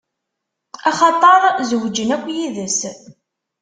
[0.89, 2.79] Axaṭer zewǧen akk yid-s.